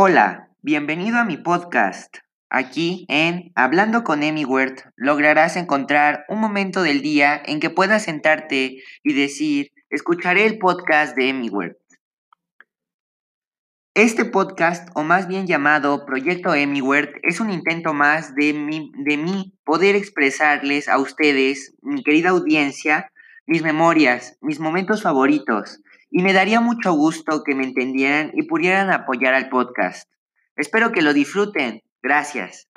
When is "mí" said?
18.52-18.92, 19.16-19.52